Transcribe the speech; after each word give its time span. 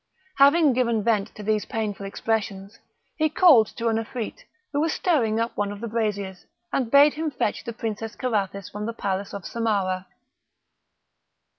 Having 0.37 0.73
given 0.73 1.03
vent 1.03 1.27
to 1.35 1.43
these 1.43 1.65
painful 1.65 2.07
expressions, 2.07 2.79
he 3.17 3.29
called 3.29 3.67
to 3.67 3.87
an 3.87 3.99
Afrit, 3.99 4.45
who 4.73 4.81
was 4.81 4.93
stirring 4.93 5.39
up 5.39 5.55
one 5.55 5.71
of 5.71 5.79
the 5.79 5.87
braziers, 5.87 6.47
and 6.73 6.89
bade 6.89 7.13
him 7.13 7.29
fetch 7.29 7.63
the 7.63 7.71
Princess 7.71 8.15
Carathis 8.15 8.67
from 8.67 8.87
the 8.87 8.93
palace 8.93 9.31
of 9.31 9.43
Samarah. 9.43 10.07